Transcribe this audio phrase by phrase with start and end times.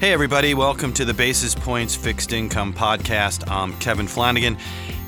[0.00, 3.46] Hey, everybody, welcome to the Basis Points Fixed Income Podcast.
[3.50, 4.54] I'm Kevin Flanagan,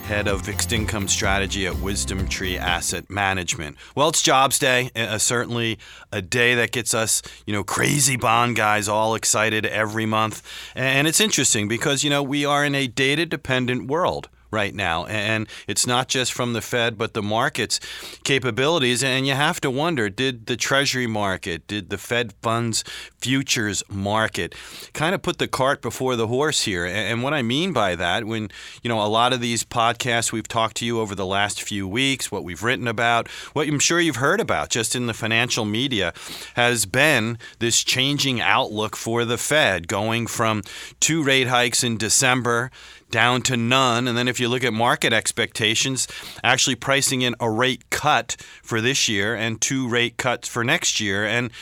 [0.05, 3.79] head of fixed income strategy at WisdomTree Asset Management.
[3.97, 5.79] Well, it's Jobs Day, uh, certainly
[6.13, 10.47] a day that gets us, you know, crazy bond guys all excited every month.
[10.75, 15.07] And it's interesting because, you know, we are in a data dependent world right now.
[15.07, 17.81] And it's not just from the Fed, but the market's
[18.23, 19.03] capabilities.
[19.03, 22.85] And you have to wonder did the Treasury market, did the Fed funds
[23.19, 24.55] futures market
[24.93, 26.85] kind of put the cart before the horse here?
[26.85, 28.51] And what I mean by that, when,
[28.83, 31.89] you know, a lot of these podcasts we've talked to you over the last few
[31.89, 35.65] weeks, what we've written about, what I'm sure you've heard about just in the financial
[35.65, 36.13] media,
[36.55, 40.63] has been this changing outlook for the Fed going from
[41.01, 42.71] two rate hikes in December
[43.13, 44.09] down to none.
[44.09, 46.09] And then if you look at market expectations,
[46.43, 50.99] actually pricing in a rate cut for this year and two rate cuts for next
[50.99, 51.25] year.
[51.25, 51.53] And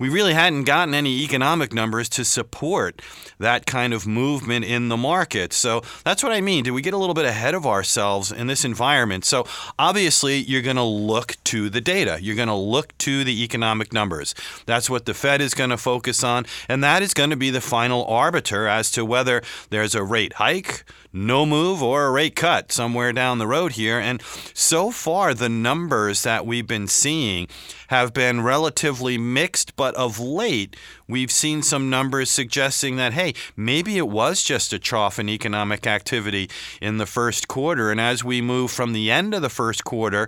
[0.00, 3.02] we really hadn't gotten any economic numbers to support
[3.38, 5.52] that kind of movement in the market.
[5.52, 6.64] So that's what I mean.
[6.64, 9.26] Did we get a little bit ahead of ourselves in this environment?
[9.26, 9.46] So
[9.78, 12.18] obviously, you're going to look to the data.
[12.20, 14.34] You're going to look to the economic numbers.
[14.64, 17.50] That's what the Fed is going to focus on, and that is going to be
[17.50, 22.36] the final arbiter as to whether there's a rate hike, no move, or a rate
[22.36, 23.98] cut somewhere down the road here.
[23.98, 24.22] And
[24.54, 27.48] so far, the numbers that we've been seeing
[27.88, 30.76] have been relatively mixed, but of late,
[31.08, 35.86] we've seen some numbers suggesting that, hey, maybe it was just a trough in economic
[35.86, 37.90] activity in the first quarter.
[37.90, 40.26] And as we move from the end of the first quarter,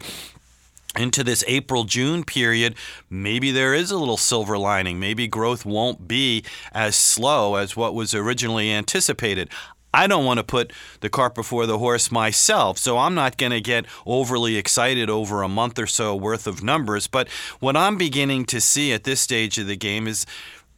[0.97, 2.75] into this April June period,
[3.09, 5.01] maybe there is a little silver lining.
[5.01, 9.49] Maybe growth won't be as slow as what was originally anticipated.
[9.95, 13.53] I don't want to put the cart before the horse myself, so I'm not going
[13.53, 17.07] to get overly excited over a month or so worth of numbers.
[17.07, 17.29] But
[17.61, 20.25] what I'm beginning to see at this stage of the game is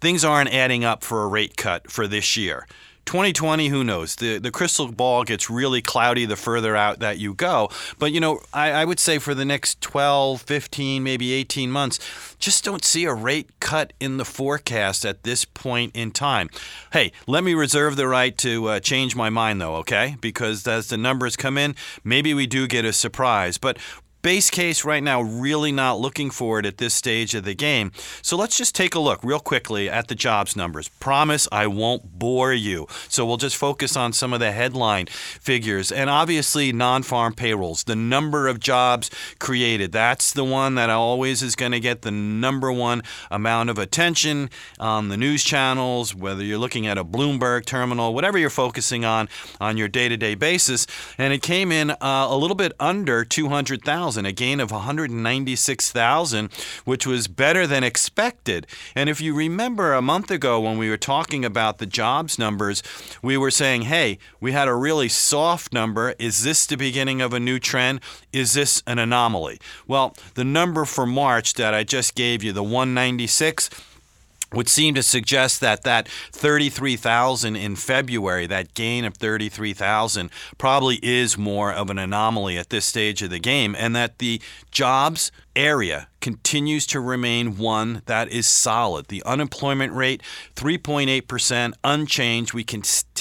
[0.00, 2.66] things aren't adding up for a rate cut for this year.
[3.06, 4.16] 2020, who knows?
[4.16, 7.68] The the crystal ball gets really cloudy the further out that you go.
[7.98, 11.98] But you know, I, I would say for the next 12, 15, maybe 18 months,
[12.38, 16.50] just don't see a rate cut in the forecast at this point in time.
[16.92, 20.16] Hey, let me reserve the right to uh, change my mind though, okay?
[20.20, 23.58] Because as the numbers come in, maybe we do get a surprise.
[23.58, 23.78] But
[24.24, 27.92] base case right now, really not looking for it at this stage of the game.
[28.22, 30.88] So let's just take a look real quickly at the jobs numbers.
[30.88, 32.86] Promise I won't bore you.
[33.08, 35.92] So we'll just focus on some of the headline figures.
[35.92, 39.92] And obviously, non farm payrolls, the number of jobs created.
[39.92, 44.48] That's the one that always is going to get the number one amount of attention
[44.80, 49.28] on the news channels, whether you're looking at a Bloomberg terminal, whatever you're focusing on
[49.60, 50.86] on your day to day basis.
[51.18, 51.96] And it came in uh,
[52.30, 56.50] a little bit under 200,000 a gain of 196,000,
[56.84, 58.66] which was better than expected.
[58.94, 62.82] And if you remember a month ago when we were talking about the jobs numbers,
[63.22, 66.14] we were saying, hey, we had a really soft number.
[66.18, 68.00] Is this the beginning of a new trend?
[68.32, 69.58] Is this an anomaly?
[69.86, 73.70] Well, the number for March that I just gave you, the 196,
[74.54, 81.36] would seem to suggest that that 33,000 in February, that gain of 33,000, probably is
[81.36, 86.08] more of an anomaly at this stage of the game, and that the jobs area
[86.20, 89.08] continues to remain one that is solid.
[89.08, 90.22] The unemployment rate,
[90.56, 92.54] 3.8%, unchanged.
[92.54, 92.64] We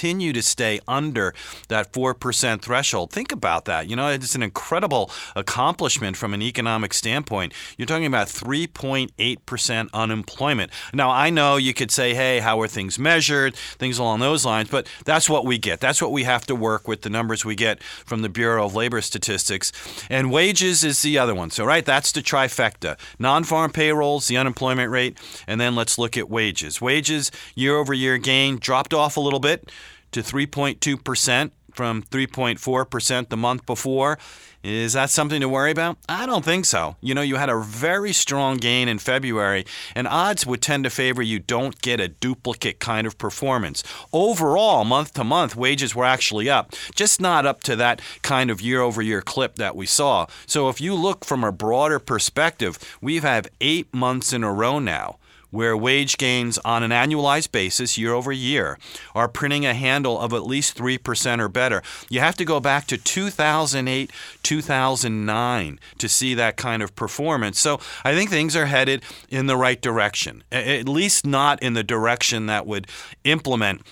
[0.04, 1.34] continue to stay under
[1.70, 3.10] that 4% threshold.
[3.10, 3.88] Think about that.
[3.88, 7.54] You know, it's an incredible accomplishment from an economic standpoint.
[7.78, 10.72] You're talking about 3.8% unemployment.
[10.94, 13.56] Now, I know you could say, hey, how are things measured?
[13.56, 15.80] Things along those lines, but that's what we get.
[15.80, 18.76] That's what we have to work with, the numbers we get from the Bureau of
[18.76, 19.72] Labor Statistics.
[20.10, 21.50] And wages is the other one.
[21.50, 26.18] So, right, that's the trifecta non farm payrolls, the unemployment rate, and then let's look
[26.18, 26.82] at wages.
[26.82, 29.72] Wages year over year gain dropped off a little bit
[30.14, 34.18] to 3.2% from 3.4% the month before.
[34.64, 35.98] Is that something to worry about?
[36.08, 36.96] I don't think so.
[37.02, 40.90] You know, you had a very strong gain in February, and odds would tend to
[40.90, 43.84] favor you don't get a duplicate kind of performance.
[44.14, 48.62] Overall, month to month, wages were actually up, just not up to that kind of
[48.62, 50.28] year over year clip that we saw.
[50.46, 54.80] So if you look from a broader perspective, we've had eight months in a row
[54.80, 55.18] now
[55.54, 58.80] where wage gains on an annualized basis year over year
[59.14, 61.84] are printing a handle of at least 3% or better.
[62.10, 64.12] You have to go back to 2008,
[64.42, 67.60] 2009 to see that kind of performance.
[67.60, 71.84] So I think things are headed in the right direction, at least not in the
[71.84, 72.88] direction that would
[73.24, 73.84] implement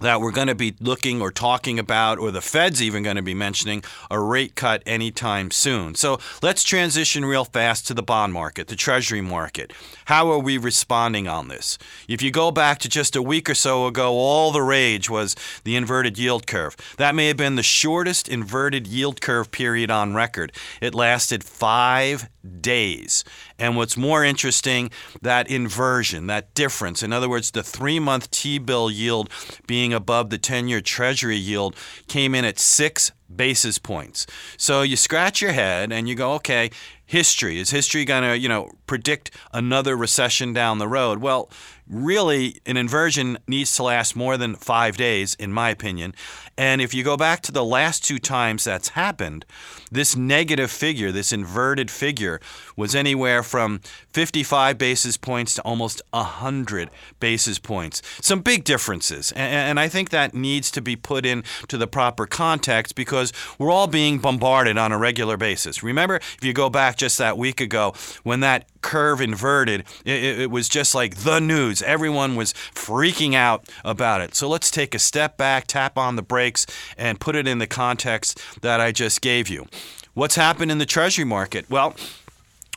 [0.00, 3.22] that we're going to be looking or talking about, or the Fed's even going to
[3.22, 5.94] be mentioning a rate cut anytime soon.
[5.94, 9.72] So let's transition real fast to the bond market, the Treasury market.
[10.06, 11.78] How are we responding on this?
[12.08, 15.34] If you go back to just a week or so ago, all the rage was
[15.64, 16.76] the inverted yield curve.
[16.98, 20.52] That may have been the shortest inverted yield curve period on record.
[20.80, 22.28] It lasted five
[22.60, 23.24] days.
[23.58, 24.90] And what's more interesting,
[25.22, 29.30] that inversion, that difference, in other words, the three month T bill yield
[29.66, 31.74] being above the 10 year Treasury yield,
[32.06, 34.26] came in at six basis points.
[34.56, 36.70] So you scratch your head and you go, okay,
[37.06, 37.58] history.
[37.58, 41.18] Is history going to, you know, predict another recession down the road?
[41.18, 41.48] Well,
[41.88, 46.14] really, an inversion needs to last more than five days, in my opinion.
[46.58, 49.44] And if you go back to the last two times that's happened,
[49.90, 52.40] this negative figure, this inverted figure,
[52.76, 53.80] was anywhere from
[54.12, 58.02] 55 basis points to almost 100 basis points.
[58.20, 59.32] Some big differences.
[59.32, 63.86] And, I think that needs to be put into the proper context because we're all
[63.86, 65.82] being bombarded on a regular basis.
[65.82, 70.50] Remember, if you go back just that week ago, when that curve inverted, it, it
[70.50, 71.82] was just like the news.
[71.82, 74.34] Everyone was freaking out about it.
[74.34, 76.66] So let's take a step back, tap on the brakes,
[76.96, 79.66] and put it in the context that I just gave you.
[80.14, 81.68] What's happened in the Treasury market?
[81.68, 81.94] Well,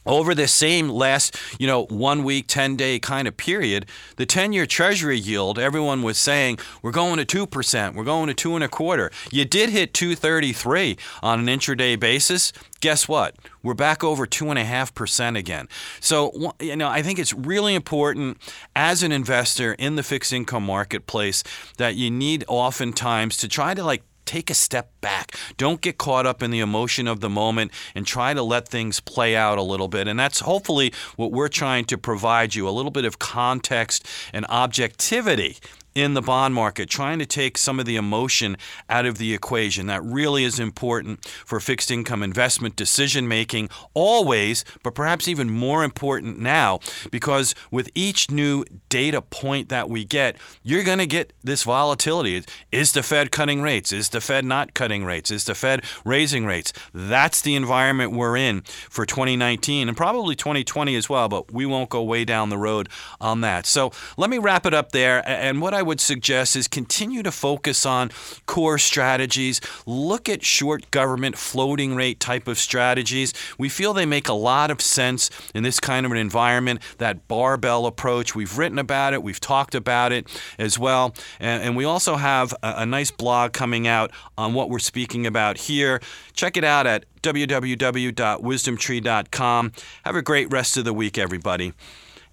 [0.05, 3.85] over this same last, you know, one week, 10 day kind of period,
[4.17, 8.33] the 10 year treasury yield, everyone was saying, we're going to 2%, we're going to
[8.33, 9.11] two and a quarter.
[9.31, 12.51] You did hit 233 on an intraday basis.
[12.81, 13.35] Guess what?
[13.61, 15.67] We're back over 2.5% again.
[15.99, 18.37] So, you know, I think it's really important
[18.75, 21.43] as an investor in the fixed income marketplace
[21.77, 25.35] that you need oftentimes to try to like take a step back.
[25.57, 28.99] Don't get caught up in the emotion of the moment and try to let things
[28.99, 30.07] play out a little bit.
[30.07, 34.45] And that's hopefully what we're trying to provide you a little bit of context and
[34.47, 35.57] objectivity
[35.95, 38.55] in the bond market, trying to take some of the emotion
[38.89, 39.87] out of the equation.
[39.87, 45.83] That really is important for fixed income investment decision making, always, but perhaps even more
[45.83, 46.79] important now,
[47.11, 52.43] because with each new data point that we get, you're going to get this volatility.
[52.71, 53.91] Is the Fed cutting rates?
[53.91, 55.31] Is the Fed not cutting rates?
[55.31, 56.73] Is the Fed raising rates?
[56.93, 61.89] That's the environment we're in for 2019 and probably 2020 as well, but we won't
[61.89, 62.89] go way down the road
[63.21, 63.65] on that.
[63.65, 65.23] So let me wrap it up there.
[65.27, 68.09] And what I would suggest is continue to focus on
[68.45, 69.61] core strategies.
[69.85, 73.33] Look at short government floating rate type of strategies.
[73.57, 77.27] We feel they make a lot of sense in this kind of an environment, that
[77.27, 78.35] barbell approach.
[78.35, 80.27] We've written about it, we've talked about it
[80.57, 81.13] as well.
[81.39, 85.99] And, we also have a, nice blog coming out on what we're speaking about here.
[86.33, 89.71] Check it out at www.wisdomtree.com.
[90.05, 91.73] Have a great rest of the week, everybody.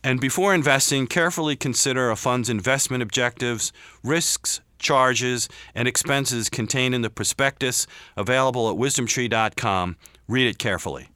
[0.05, 3.73] And before investing, carefully consider a fund's investment objectives,
[4.05, 9.97] risks, charges, and expenses contained in the prospectus available at wisdomtree.com.
[10.29, 11.09] Read it carefully.